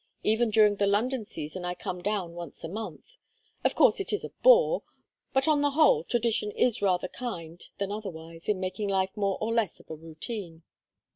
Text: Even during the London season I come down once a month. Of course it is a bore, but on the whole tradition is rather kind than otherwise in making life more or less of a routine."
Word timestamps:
Even 0.23 0.49
during 0.49 0.77
the 0.77 0.87
London 0.87 1.25
season 1.25 1.63
I 1.63 1.75
come 1.75 2.01
down 2.01 2.33
once 2.33 2.63
a 2.63 2.67
month. 2.67 3.05
Of 3.63 3.75
course 3.75 3.99
it 3.99 4.11
is 4.11 4.23
a 4.23 4.31
bore, 4.41 4.81
but 5.31 5.47
on 5.47 5.61
the 5.61 5.69
whole 5.69 6.03
tradition 6.03 6.49
is 6.53 6.81
rather 6.81 7.07
kind 7.07 7.63
than 7.77 7.91
otherwise 7.91 8.49
in 8.49 8.59
making 8.59 8.89
life 8.89 9.15
more 9.15 9.37
or 9.39 9.53
less 9.53 9.79
of 9.79 9.91
a 9.91 9.95
routine." 9.95 10.63